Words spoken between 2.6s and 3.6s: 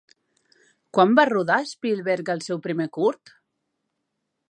primer curt?